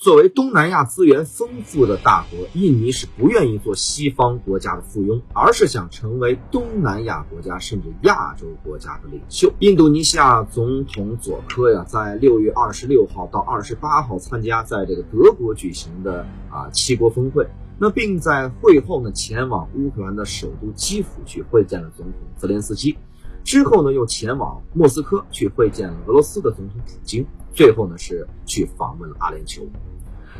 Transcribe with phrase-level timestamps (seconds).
[0.00, 9.52] 作为东南亚资源丰富的大国，印尼是不愿意做西方国家的附庸，而是想成为东南亚国家甚至亚洲国家的领袖。
[9.58, 17.46] 印度尼西亚总统佐科呀，在六月二十六号到二十八号参加在这个德国举行的啊七国峰会，
[17.78, 22.96] 那并在会后呢前往乌克兰的首都基辅去会见了总统泽连斯基，
[23.44, 29.62] 之后呢又前往莫斯科去会见俄罗斯的总统普京，最后呢是去访问了阿联酋。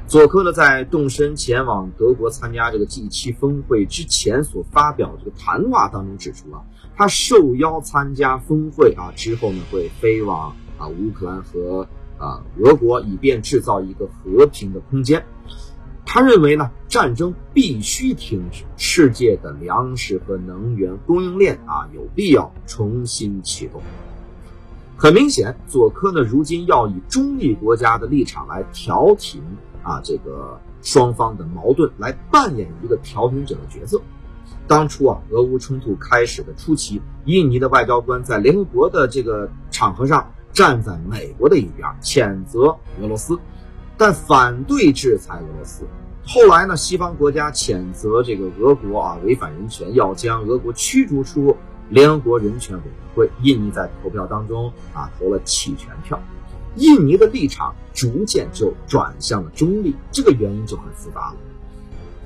[0.07, 6.63] 佐科呢，在动身前往德国参加这个 G7 峰会之前所发表这个谈话当中指出啊，
[6.97, 11.87] 他受邀参加峰会啊之后呢，会飞往啊乌克兰和
[12.19, 15.25] 啊俄国，以便制造一个和平的空间。
[16.05, 23.81] 他认为呢，战争必须停止，世界的粮食和能源供应链啊有必要重新启动。
[25.03, 29.43] 很明显，佐科呢如今要以中立国家的立场来调停。
[29.83, 33.99] 啊，这个双方的矛盾来扮演一个调停者的角色。
[34.67, 43.39] 当初啊，俄乌冲突开始的初期，印尼的外交官在联合国的这个场合上站在美国的一边，谴责俄罗斯，
[43.97, 45.85] 但反对制裁俄罗斯。
[46.27, 51.57] 后来呢，西方国家谴责这个俄国啊违反人权，要将俄国驱逐出
[51.91, 53.31] 联合国人权委员会。
[53.43, 56.19] 印尼在投票当中啊投了弃权票。
[56.77, 61.37] 印尼的立场逐渐就转向了中立，这个原因就很复杂了。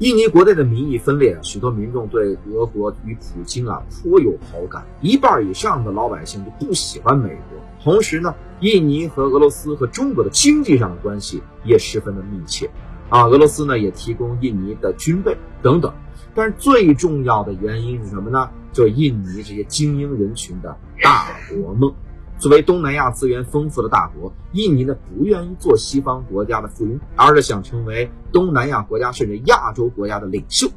[0.00, 7.58] 印尼国内的民意分裂，许多民众对俄国与普京啊颇有好感，一半以上的老百姓就不喜欢美国。
[7.82, 12.68] 同时呢，印尼和俄罗斯和中国的经济上的关系也十分的密切
[13.08, 15.94] 啊，俄罗斯呢也提供印尼的军备等等。
[16.34, 18.50] 但是最重要的原因是什么呢？
[18.72, 21.94] 就印尼这些精英人群的大国梦。
[22.36, 30.68] 作为东南亚资源丰富的大国，印尼呢不愿意做西方国家的附庸，而是想成为东南亚国家甚至亚洲国家的领袖。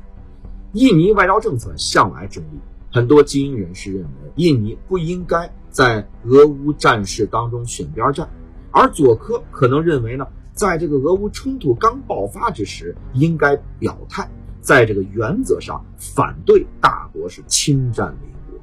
[0.73, 2.59] 印尼外交政策向来中立，
[2.91, 8.29] 很多精英人士认为印尼不应该在俄乌战事当中选边站，
[8.71, 14.29] 而佐科可能认为呢，在这个俄乌冲突刚爆发之时，应该表态，
[14.67, 18.59] 在这个原则上反对大国是侵占邻国。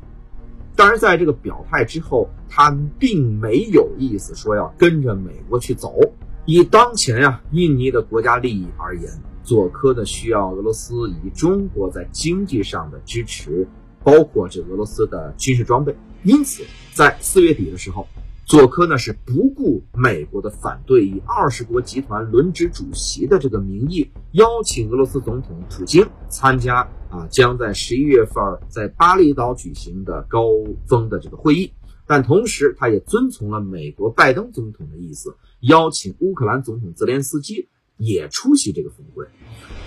[0.77, 5.99] 当然，在这个表态之后，他并没有意思说要跟着美国去走。
[6.45, 9.11] 以当前呀印尼的国家利益而言，
[9.43, 13.67] 佐科呢需要俄罗斯以中国在经济上的支持，
[14.03, 15.97] 包括这俄罗斯的军事装备。
[16.23, 18.07] 因此，在四月底的时候。
[18.47, 30.43] 佐科呢是不顾美国的反对，以二十国集团轮值主席的这个名义，邀请俄罗斯总统普京参加啊将在十一月份在巴厘岛举行的高
[30.87, 31.73] 峰的这个会议。
[32.07, 39.25] 但同时，他也遵从了美国拜登总统的意思，邀请乌克兰总统泽连斯基也出席这个峰会。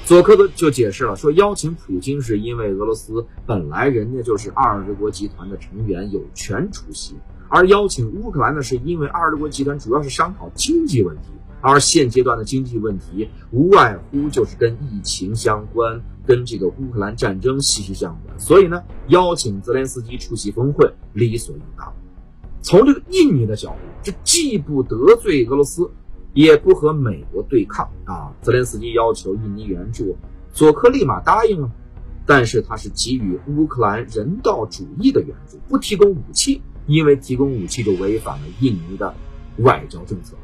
[0.05, 7.13] 佐科的就解释了说，邀请普京是因为俄罗斯本来人家就是二十国集团的成员，有权出席。
[7.49, 11.23] 而邀请乌克兰呢，是因为二十国集团主要是商讨经济问题，
[11.61, 18.37] 而现阶段的经济问题无外乎就是跟疫情相关，跟这个乌克兰战争息息相关。
[18.39, 21.93] 所以呢，邀请泽连斯基出席峰会理所应当。
[22.61, 25.89] 从这个印尼的角度，这既不得罪俄罗斯，
[26.33, 28.33] 也不和美国对抗啊。
[28.41, 30.17] 泽连斯基要求印尼援助，
[30.51, 31.71] 佐科立马答应了，
[32.25, 36.61] 但是他是给予乌克兰人道主义的援助，不提供武器。
[36.87, 39.13] 因为提供武器就违反了印尼的
[39.57, 40.35] 外交政策，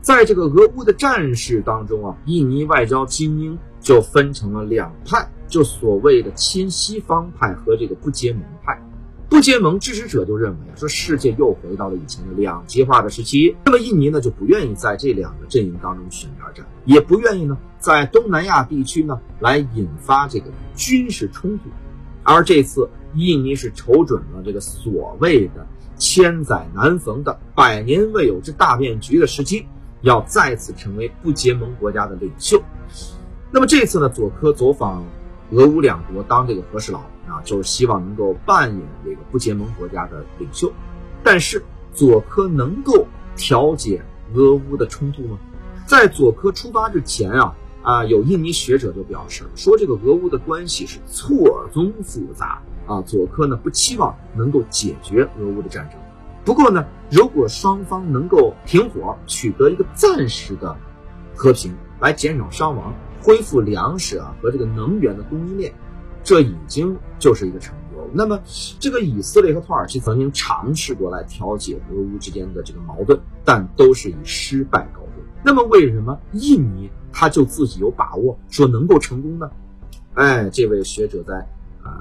[0.00, 8.82] 在这个俄乌的战事当中啊，印尼外交精英就分成了两派，就所谓的亲西方派和这个不结盟派。
[9.28, 21.64] 不结盟支持者就认为啊，说世界又回到了以前的两极化的时期，那么印尼呢就不愿意在这两个阵营当中选边站，也不愿意呢在东南亚地区呢来引发这个军事冲突，
[22.22, 22.88] 而这次。
[23.14, 25.66] 印尼是瞅准了这个所谓的
[25.96, 29.66] 千载难逢的百年未有之大变局的时机，
[30.00, 32.62] 要再次成为不结盟国家的领袖。
[33.50, 35.04] 那么这次呢，佐科走访
[35.50, 40.72] 俄乌两国当这个和事佬啊，就是希望能够扮演这个不结盟国家的领袖。
[41.22, 41.62] 但是
[41.92, 43.06] 佐科能够
[43.36, 44.02] 调解
[44.34, 45.38] 俄乌的冲突吗？
[45.86, 52.62] 在佐科出发之前啊啊，有印尼学者就表示说，这个俄乌的关系是错综复杂。
[52.90, 56.00] 啊，佐科呢不期望能够解决俄乌的战争，
[56.44, 60.76] 不过呢，如果双方能够停火，取得一个暂时的
[61.36, 62.92] 和平，来减少伤亡，
[63.22, 65.72] 恢复粮食啊和这个能源的供应链，
[66.24, 68.10] 这已经就是一个成功。
[68.12, 68.40] 那么，
[68.80, 75.22] 这个以色列和土耳其曾经尝试过来调解俄乌之间的这个矛盾，但都是以失败告终。
[75.44, 79.48] 那么为什么印尼他就自己有把握说能够成功呢？
[80.14, 81.46] 哎，这位学者在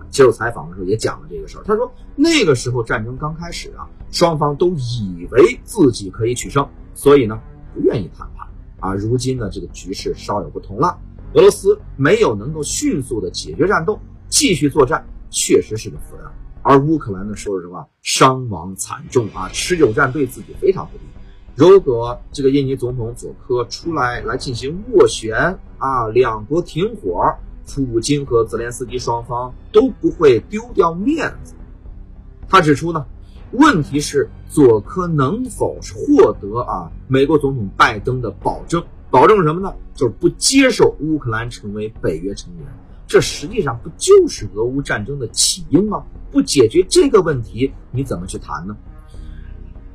[0.09, 1.63] 接受采访的时候也讲了这个事儿。
[1.63, 7.39] 他说那个时候战争刚开始啊，双方都以为自己可以取胜，所以呢
[7.73, 8.47] 不愿意谈判
[8.79, 8.93] 啊。
[8.93, 10.97] 如今呢这个局势稍有不同了，
[11.33, 16.25] 俄罗斯没有能够迅速的解决战斗，继续作战确实是个负担。
[16.61, 21.03] 而乌克兰呢，说实话，伤亡惨重啊，持久战对自己非常不利。
[21.55, 27.35] 如果这个印尼总统佐科出来来进行斡旋啊，两国停火，
[27.75, 31.53] 普京和泽连斯基双方都不会丢掉面子。
[32.47, 33.05] 他指出呢，
[33.51, 38.83] 问题是佐科能否获得啊美国总统拜登的保证？
[39.11, 39.73] 保证什么呢？
[39.95, 42.67] 就是不接受乌克兰成为北约成员。
[43.07, 46.03] 这实际上不就是俄乌战争的起因吗？
[46.31, 48.77] 不解决这个问题，你怎么去谈呢？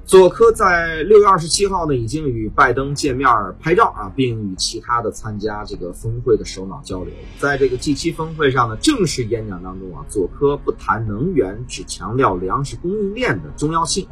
[0.06, 3.27] 佐科在六月二十七号呢，已经与拜登见面
[3.59, 7.15] 拍照啊，并与其他的参加这个峰会的首脑交流。
[7.39, 14.06] 在这个 G 七峰会上呢，正式演讲当中啊，佐科不谈能源，只强调粮食供应链的重要性，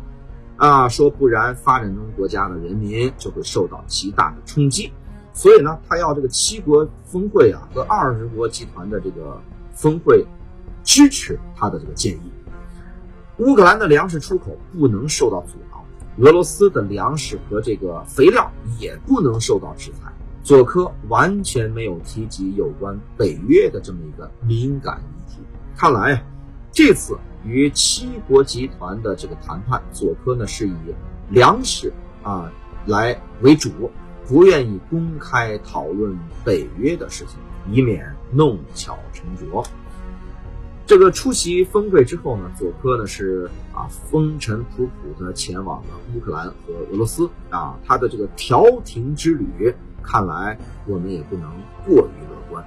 [0.57, 4.91] 啊，说不然发展中国家的人民就会受到极大的冲击。
[5.35, 9.39] 所以呢，他要这个七国峰会啊和二十国集团的这个
[9.75, 10.25] 峰会
[10.83, 12.33] 支持他的这个建议。
[13.39, 15.82] 乌克兰的粮食出口不能受到阻挠，
[16.19, 20.13] 俄罗斯的粮食和这个肥料也不能受到制裁。
[20.45, 25.39] 佐科完全没有提及有关北约的这么一个敏感议题。
[25.77, 26.25] 看来，
[26.73, 30.75] 这次与七国集团的这个谈判，佐科呢是以
[31.31, 31.93] 粮食
[32.23, 32.53] 啊
[32.87, 33.71] 来为主，
[34.27, 37.39] 不愿意公开讨论北约的事情，
[37.73, 39.65] 以免弄巧成拙。
[40.93, 51.51] 这个出席峰会之后呢，佐科呢是啊风尘仆仆的前往了乌克兰和俄罗斯啊，他的这个调停之旅，看来我们也不能
[51.87, 52.63] 过于乐观。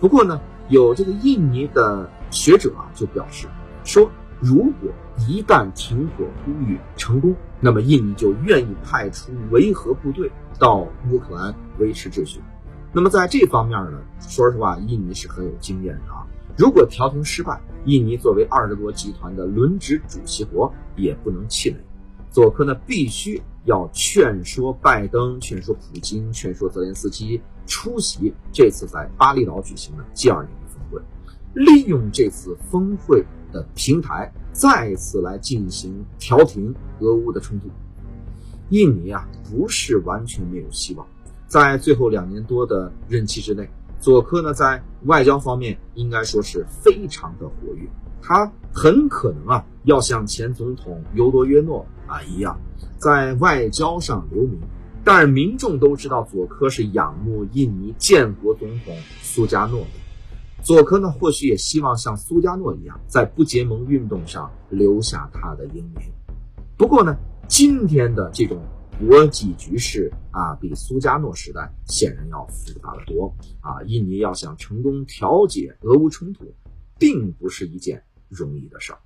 [0.00, 0.40] 不过呢，
[0.70, 3.46] 有这个印尼的学者啊就表示
[3.84, 4.90] 说，如果
[5.28, 10.78] 一旦停火呼吁成功，那么印尼就愿意派出维和部队到
[11.10, 12.40] 乌克兰维持秩序。
[12.90, 16.26] 那么在这方面呢，说实话，印尼是很有经验的啊。
[16.56, 21.76] 如果调停失败，印尼作为二十国集团的轮值主席国也不能气馁。
[22.30, 31.00] 佐科呢必须要劝说拜登、劝说普京、劝说泽连斯基出席这次在巴厘岛举行的 G20 峰会，
[31.52, 37.68] 利用这次峰会的平台，再次来进行调停俄乌的冲突。
[38.70, 41.06] 印尼啊不是完全没有希望，
[41.46, 43.68] 在最后两年多的任期之内。
[44.06, 47.88] 佐科呢，在外交方面应该说是非常的活跃，
[48.22, 52.56] 他很可能啊，要像前总统尤多约诺啊一样，
[52.98, 54.60] 在外交上留名。
[55.02, 60.62] 但是民众都知道，佐科是仰慕印尼建国总统苏加诺的。
[60.62, 66.12] 佐科呢，或许也希望像苏加诺一样，在不结盟运动上留下他的英名。
[66.76, 67.16] 不过呢，
[67.48, 68.62] 今天的这种。
[68.98, 73.82] 国际局势啊，比苏加诺时代显然要复杂的多啊！
[73.82, 76.54] 印尼要想成功调解俄乌冲突，
[76.98, 78.98] 并不是一件容易的事儿。